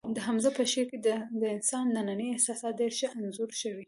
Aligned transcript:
د 0.15 0.17
حمزه 0.27 0.49
په 0.57 0.63
شعر 0.71 0.85
کې 0.91 0.97
د 1.41 1.43
انسان 1.55 1.85
ننني 1.95 2.27
احساسات 2.31 2.73
ډېر 2.81 2.91
ښه 2.99 3.07
انځور 3.19 3.51
شوي 3.61 3.79